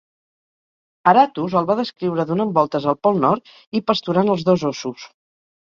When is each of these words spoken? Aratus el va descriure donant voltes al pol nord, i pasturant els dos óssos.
Aratus 1.11 1.57
el 1.61 1.67
va 1.73 1.75
descriure 1.81 2.25
donant 2.31 2.55
voltes 2.57 2.89
al 2.93 2.99
pol 3.09 3.23
nord, 3.29 3.55
i 3.77 3.85
pasturant 3.93 4.35
els 4.35 4.51
dos 4.51 4.69
óssos. 4.75 5.09